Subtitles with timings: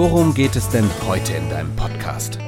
[0.00, 2.38] worum geht es denn heute in deinem Podcast?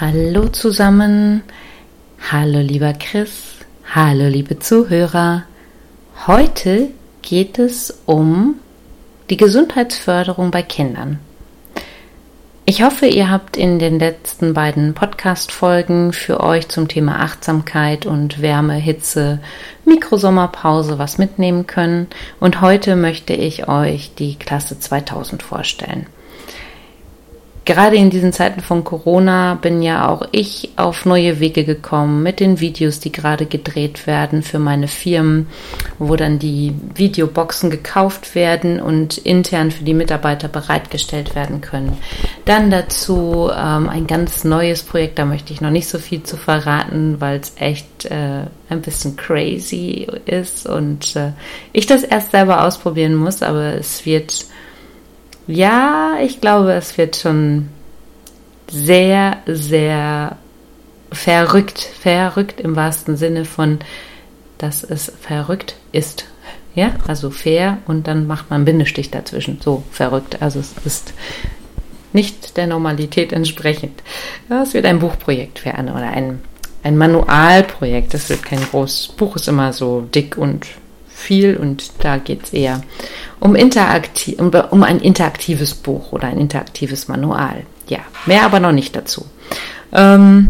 [0.00, 1.44] Hallo zusammen,
[2.32, 3.58] hallo lieber Chris,
[3.94, 5.44] hallo liebe Zuhörer.
[6.26, 6.88] Heute
[7.22, 8.56] geht es um
[9.30, 11.20] die Gesundheitsförderung bei Kindern.
[12.68, 18.42] Ich hoffe, ihr habt in den letzten beiden Podcast-Folgen für euch zum Thema Achtsamkeit und
[18.42, 19.38] Wärme, Hitze,
[19.84, 22.08] Mikrosommerpause was mitnehmen können.
[22.40, 26.08] Und heute möchte ich euch die Klasse 2000 vorstellen
[27.66, 32.40] gerade in diesen Zeiten von Corona bin ja auch ich auf neue Wege gekommen mit
[32.40, 35.48] den Videos, die gerade gedreht werden für meine Firmen,
[35.98, 41.98] wo dann die Videoboxen gekauft werden und intern für die Mitarbeiter bereitgestellt werden können.
[42.44, 46.36] Dann dazu ähm, ein ganz neues Projekt, da möchte ich noch nicht so viel zu
[46.36, 51.32] verraten, weil es echt äh, ein bisschen crazy ist und äh,
[51.72, 54.46] ich das erst selber ausprobieren muss, aber es wird
[55.46, 57.68] ja, ich glaube, es wird schon
[58.70, 60.36] sehr, sehr
[61.12, 63.78] verrückt, verrückt im wahrsten Sinne von,
[64.58, 66.26] dass es verrückt ist.
[66.74, 69.60] Ja, also fair und dann macht man einen Bindestich dazwischen.
[69.62, 70.42] So verrückt.
[70.42, 71.14] Also es ist
[72.12, 74.02] nicht der Normalität entsprechend.
[74.48, 76.40] Es wird ein Buchprojekt werden oder ein,
[76.82, 78.12] ein Manualprojekt.
[78.12, 80.66] Das wird kein großes Buch, ist immer so dick und
[81.16, 82.82] viel und da geht es eher
[83.40, 87.62] um, interaktiv, um, um ein interaktives Buch oder ein interaktives Manual.
[87.88, 89.24] Ja, mehr aber noch nicht dazu.
[89.92, 90.48] Ähm,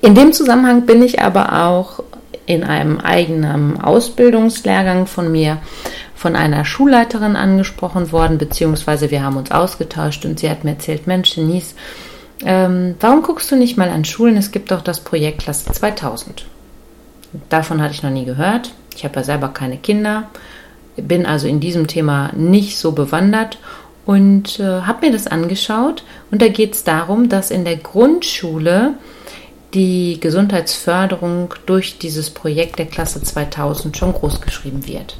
[0.00, 2.02] in dem Zusammenhang bin ich aber auch
[2.46, 5.58] in einem eigenen Ausbildungslehrgang von mir
[6.14, 11.06] von einer Schulleiterin angesprochen worden, beziehungsweise wir haben uns ausgetauscht und sie hat mir erzählt,
[11.06, 11.74] Mensch, Denise,
[12.44, 14.36] ähm, warum guckst du nicht mal an Schulen?
[14.36, 16.46] Es gibt doch das Projekt Klasse 2000.
[17.48, 18.72] Davon hatte ich noch nie gehört.
[18.96, 20.30] Ich habe ja selber keine Kinder,
[20.96, 23.58] bin also in diesem Thema nicht so bewandert
[24.04, 26.04] und äh, habe mir das angeschaut.
[26.30, 28.94] Und da geht es darum, dass in der Grundschule
[29.74, 35.16] die Gesundheitsförderung durch dieses Projekt der Klasse 2000 schon groß geschrieben wird.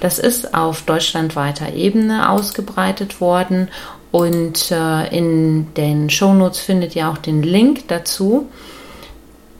[0.00, 3.68] Das ist auf deutschlandweiter Ebene ausgebreitet worden
[4.10, 8.48] und äh, in den Shownotes findet ihr auch den Link dazu.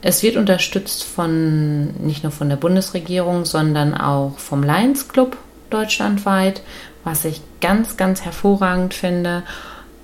[0.05, 5.37] Es wird unterstützt von nicht nur von der Bundesregierung, sondern auch vom Lions Club
[5.69, 6.61] deutschlandweit,
[7.05, 9.43] was ich ganz, ganz hervorragend finde.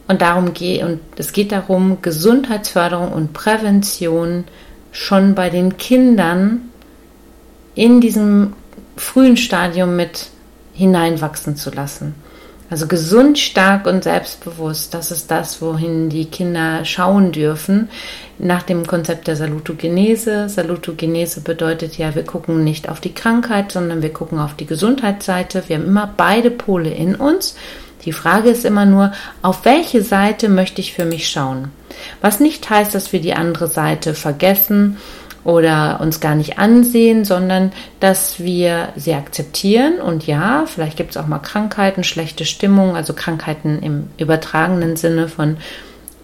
[0.08, 4.46] Und darum geht, und es geht darum, Gesundheitsförderung und Prävention
[4.94, 6.62] schon bei den Kindern
[7.76, 8.54] in diesem
[8.96, 10.28] frühen Stadium mit
[10.74, 12.16] hineinwachsen zu lassen.
[12.69, 17.90] Also gesund, stark und selbstbewusst, das ist das, wohin die Kinder schauen dürfen.
[18.38, 20.50] Nach dem Konzept der Salutogenese.
[20.50, 25.63] Salutogenese bedeutet ja, wir gucken nicht auf die Krankheit, sondern wir gucken auf die Gesundheitsseite.
[25.68, 27.56] Wir haben immer beide Pole in uns.
[28.06, 31.72] Die Frage ist immer nur, auf welche Seite möchte ich für mich schauen?
[32.22, 34.97] Was nicht heißt, dass wir die andere Seite vergessen
[35.44, 40.00] oder uns gar nicht ansehen, sondern dass wir sie akzeptieren.
[40.00, 45.28] Und ja, vielleicht gibt es auch mal Krankheiten, schlechte Stimmung, also Krankheiten im übertragenen Sinne
[45.28, 45.58] von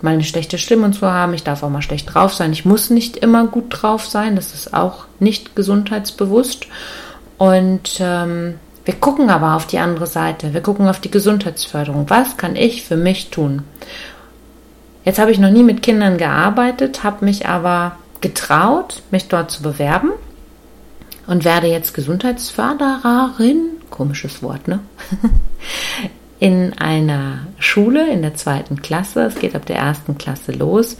[0.02, 1.34] mal eine schlechte Stimmung zu haben.
[1.34, 2.54] Ich darf auch mal schlecht drauf sein.
[2.54, 4.36] Ich muss nicht immer gut drauf sein.
[4.36, 6.68] Das ist auch nicht gesundheitsbewusst.
[7.38, 8.56] Und ähm,
[8.86, 10.54] wir gucken aber auf die andere Seite.
[10.54, 12.09] Wir gucken auf die Gesundheitsförderung.
[12.09, 13.64] Was kann ich für mich tun?
[15.04, 19.62] Jetzt habe ich noch nie mit Kindern gearbeitet, habe mich aber getraut, mich dort zu
[19.62, 20.12] bewerben
[21.28, 24.80] und werde jetzt Gesundheitsfördererin, komisches Wort, ne?
[26.40, 29.25] in einer Schule in der zweiten Klasse.
[29.25, 30.98] Es geht ab der ersten Klasse los.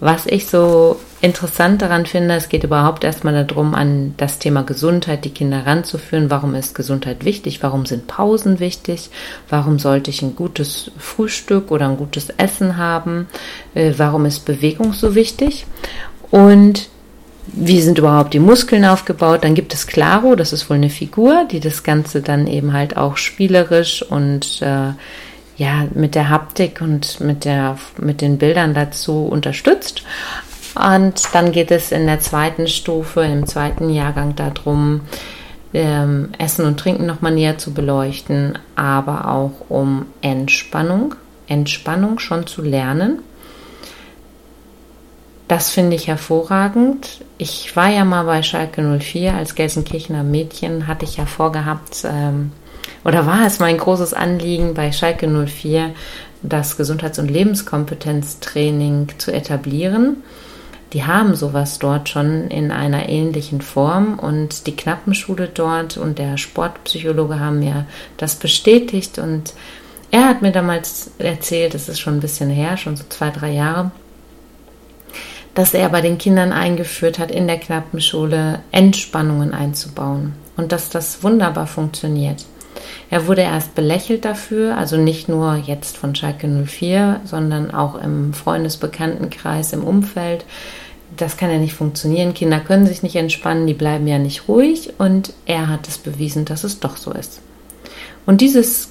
[0.00, 5.24] Was ich so interessant daran finde, es geht überhaupt erstmal darum, an das Thema Gesundheit
[5.24, 6.30] die Kinder ranzuführen.
[6.30, 7.62] Warum ist Gesundheit wichtig?
[7.62, 9.10] Warum sind Pausen wichtig?
[9.48, 13.28] Warum sollte ich ein gutes Frühstück oder ein gutes Essen haben?
[13.74, 15.66] Äh, warum ist Bewegung so wichtig?
[16.30, 16.88] Und
[17.46, 19.44] wie sind überhaupt die Muskeln aufgebaut?
[19.44, 22.96] Dann gibt es Claro, das ist wohl eine Figur, die das Ganze dann eben halt
[22.96, 24.92] auch spielerisch und äh,
[25.56, 30.02] ja mit der Haptik und mit der mit den Bildern dazu unterstützt.
[30.74, 35.02] Und dann geht es in der zweiten Stufe, im zweiten Jahrgang darum,
[35.72, 41.14] ähm, Essen und Trinken nochmal näher zu beleuchten, aber auch um Entspannung,
[41.46, 43.20] Entspannung schon zu lernen.
[45.48, 47.24] Das finde ich hervorragend.
[47.38, 52.50] Ich war ja mal bei Schalke 04 als Gelsenkirchener Mädchen, hatte ich ja vorgehabt, ähm,
[53.04, 55.92] oder war es mein großes Anliegen, bei Schalke 04
[56.42, 60.22] das Gesundheits- und Lebenskompetenztraining zu etablieren.
[60.92, 66.36] Die haben sowas dort schon in einer ähnlichen Form und die Knappenschule dort und der
[66.36, 69.54] Sportpsychologe haben mir das bestätigt und
[70.10, 73.50] er hat mir damals erzählt, das ist schon ein bisschen her, schon so zwei, drei
[73.50, 73.90] Jahre,
[75.56, 81.22] dass er bei den Kindern eingeführt hat, in der Knappenschule Entspannungen einzubauen und dass das
[81.24, 82.44] wunderbar funktioniert.
[83.08, 88.34] Er wurde erst belächelt dafür, also nicht nur jetzt von Schalke 04, sondern auch im
[88.34, 90.44] Freundesbekanntenkreis, im Umfeld.
[91.16, 92.34] Das kann ja nicht funktionieren.
[92.34, 96.44] Kinder können sich nicht entspannen, die bleiben ja nicht ruhig und er hat es bewiesen,
[96.44, 97.40] dass es doch so ist.
[98.26, 98.90] Und dieses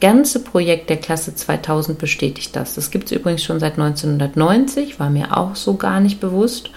[0.00, 2.74] ganze Projekt der Klasse 2000 bestätigt das.
[2.74, 6.70] Das gibt es übrigens schon seit 1990, war mir auch so gar nicht bewusst.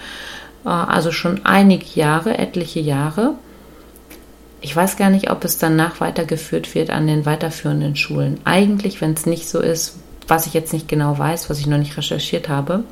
[0.64, 3.34] Äh, also schon einige Jahre, etliche Jahre.
[4.60, 8.40] Ich weiß gar nicht, ob es danach weitergeführt wird an den weiterführenden Schulen.
[8.44, 11.78] Eigentlich, wenn es nicht so ist, was ich jetzt nicht genau weiß, was ich noch
[11.78, 12.84] nicht recherchiert habe,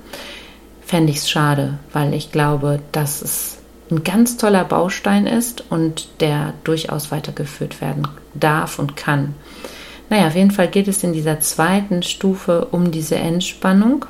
[0.85, 3.59] fände ich es schade, weil ich glaube, dass es
[3.91, 9.35] ein ganz toller Baustein ist und der durchaus weitergeführt werden darf und kann.
[10.11, 14.07] Naja, auf jeden Fall geht es in dieser zweiten Stufe um diese Entspannung.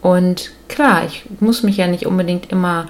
[0.00, 2.86] Und klar, ich muss mich ja nicht unbedingt immer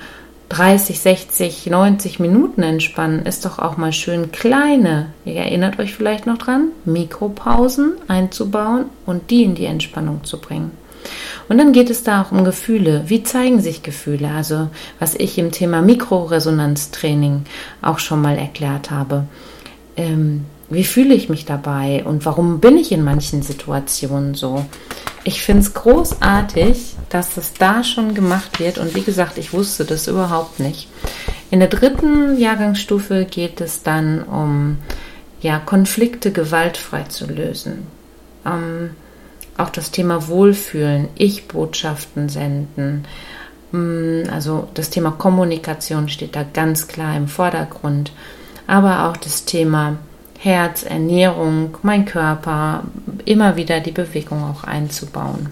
[0.53, 6.27] 30, 60, 90 Minuten entspannen, ist doch auch mal schön kleine, ihr erinnert euch vielleicht
[6.27, 10.73] noch dran, Mikropausen einzubauen und die in die Entspannung zu bringen.
[11.49, 13.05] Und dann geht es da auch um Gefühle.
[13.07, 14.29] Wie zeigen sich Gefühle?
[14.29, 14.69] Also,
[14.99, 17.45] was ich im Thema Mikroresonanztraining
[17.81, 19.25] auch schon mal erklärt habe.
[19.97, 24.65] Ähm, wie fühle ich mich dabei und warum bin ich in manchen Situationen so?
[25.25, 29.85] Ich finde es großartig, dass das da schon gemacht wird und wie gesagt, ich wusste
[29.85, 30.89] das überhaupt nicht.
[31.51, 34.79] In der dritten Jahrgangsstufe geht es dann um
[35.41, 37.87] ja, Konflikte gewaltfrei zu lösen.
[38.47, 38.91] Ähm,
[39.57, 43.05] auch das Thema Wohlfühlen, Ich-Botschaften senden.
[43.71, 48.13] Mm, also das Thema Kommunikation steht da ganz klar im Vordergrund.
[48.67, 49.99] Aber auch das Thema
[50.43, 52.83] Herz, Ernährung, mein Körper,
[53.25, 55.51] immer wieder die Bewegung auch einzubauen.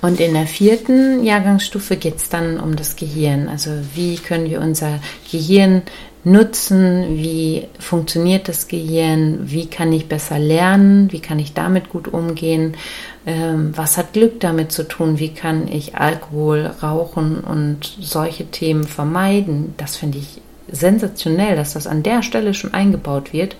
[0.00, 3.48] Und in der vierten Jahrgangsstufe geht es dann um das Gehirn.
[3.48, 4.98] Also wie können wir unser
[5.30, 5.82] Gehirn
[6.24, 7.16] nutzen?
[7.16, 9.50] Wie funktioniert das Gehirn?
[9.50, 11.12] Wie kann ich besser lernen?
[11.12, 12.76] Wie kann ich damit gut umgehen?
[13.24, 15.20] Ähm, was hat Glück damit zu tun?
[15.20, 19.74] Wie kann ich Alkohol, Rauchen und solche Themen vermeiden?
[19.76, 20.40] Das finde ich
[20.70, 23.56] sensationell, dass das an der Stelle schon eingebaut wird.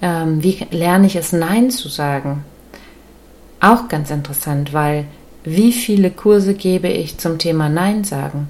[0.00, 2.44] Ähm, wie lerne ich es Nein zu sagen?
[3.60, 5.06] Auch ganz interessant, weil
[5.44, 8.48] wie viele Kurse gebe ich zum Thema Nein sagen?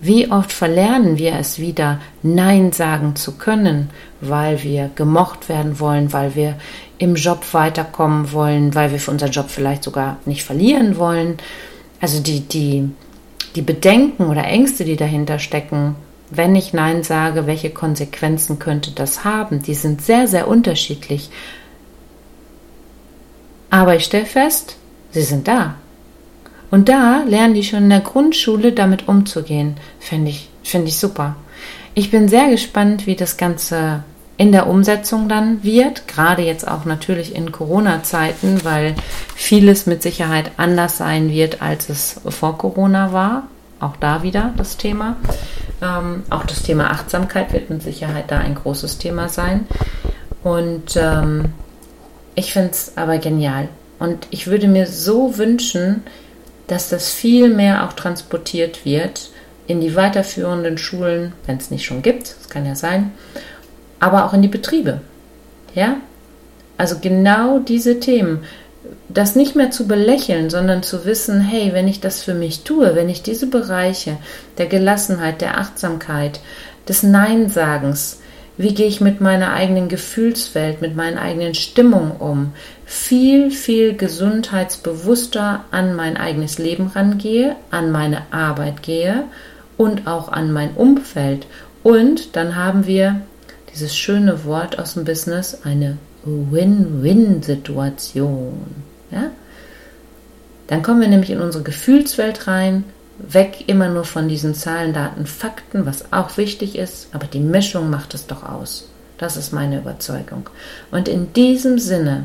[0.00, 3.88] Wie oft verlernen wir es wieder, Nein sagen zu können,
[4.20, 6.56] weil wir gemocht werden wollen, weil wir
[6.98, 11.38] im Job weiterkommen wollen, weil wir für unseren Job vielleicht sogar nicht verlieren wollen.
[12.00, 12.90] Also die, die,
[13.56, 15.94] die Bedenken oder Ängste, die dahinter stecken,
[16.30, 19.62] wenn ich Nein sage, welche Konsequenzen könnte das haben?
[19.62, 21.30] Die sind sehr, sehr unterschiedlich.
[23.70, 24.76] Aber ich stelle fest,
[25.10, 25.74] sie sind da.
[26.70, 29.76] Und da lernen die schon in der Grundschule damit umzugehen.
[30.00, 31.36] Finde ich, finde ich super.
[31.94, 34.02] Ich bin sehr gespannt, wie das Ganze
[34.36, 38.96] in der Umsetzung dann wird, gerade jetzt auch natürlich in Corona-Zeiten, weil
[39.36, 43.44] vieles mit Sicherheit anders sein wird, als es vor Corona war.
[43.84, 45.16] Auch da wieder das Thema.
[45.82, 49.66] Ähm, auch das Thema Achtsamkeit wird mit Sicherheit da ein großes Thema sein.
[50.42, 51.52] Und ähm,
[52.34, 53.68] ich finde es aber genial.
[53.98, 56.02] Und ich würde mir so wünschen,
[56.66, 59.30] dass das viel mehr auch transportiert wird
[59.66, 63.12] in die weiterführenden Schulen, wenn es nicht schon gibt, das kann ja sein,
[64.00, 65.02] aber auch in die Betriebe.
[65.74, 65.98] Ja?
[66.78, 68.44] Also genau diese Themen
[69.08, 72.94] das nicht mehr zu belächeln, sondern zu wissen, hey, wenn ich das für mich tue,
[72.94, 74.16] wenn ich diese Bereiche
[74.58, 76.40] der Gelassenheit, der Achtsamkeit,
[76.88, 78.20] des Neinsagens,
[78.56, 82.52] wie gehe ich mit meiner eigenen Gefühlswelt, mit meinen eigenen Stimmungen um,
[82.86, 89.24] viel, viel gesundheitsbewusster an mein eigenes Leben rangehe, an meine Arbeit gehe
[89.76, 91.46] und auch an mein Umfeld.
[91.82, 93.20] Und dann haben wir
[93.72, 98.93] dieses schöne Wort aus dem Business, eine Win-Win-Situation.
[99.10, 99.30] Ja?
[100.66, 102.84] Dann kommen wir nämlich in unsere Gefühlswelt rein
[103.18, 107.88] Weg immer nur von diesen Zahlen, Daten, Fakten, was auch wichtig ist, aber die Mischung
[107.88, 108.88] macht es doch aus.
[109.18, 110.50] Das ist meine Überzeugung.
[110.90, 112.24] Und in diesem Sinne,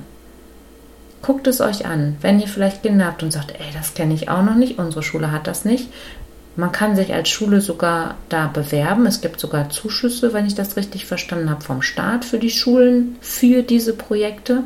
[1.21, 4.29] guckt es euch an, wenn ihr vielleicht Kinder habt und sagt, ey, das kenne ich
[4.29, 5.89] auch noch nicht, unsere Schule hat das nicht.
[6.55, 9.05] Man kann sich als Schule sogar da bewerben.
[9.05, 13.15] Es gibt sogar Zuschüsse, wenn ich das richtig verstanden habe, vom Staat für die Schulen
[13.21, 14.63] für diese Projekte.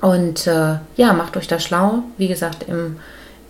[0.00, 2.02] Und äh, ja, macht euch da schlau.
[2.18, 2.96] Wie gesagt, im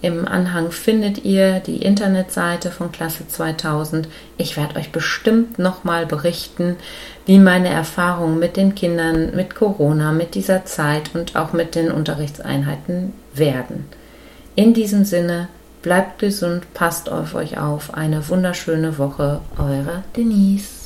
[0.02, 4.08] im Anhang findet ihr die Internetseite von Klasse 2000.
[4.36, 6.76] Ich werde euch bestimmt nochmal berichten,
[7.24, 11.90] wie meine Erfahrungen mit den Kindern, mit Corona, mit dieser Zeit und auch mit den
[11.90, 13.86] Unterrichtseinheiten werden.
[14.54, 15.48] In diesem Sinne,
[15.82, 17.94] bleibt gesund, passt auf euch auf.
[17.94, 20.85] Eine wunderschöne Woche, eure Denise.